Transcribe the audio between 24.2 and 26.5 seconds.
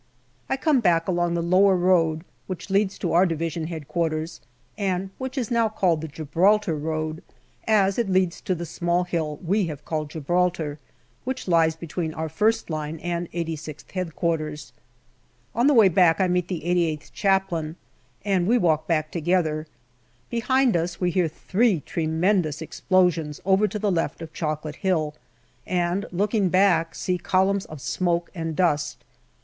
of Chocolate Hill, and looking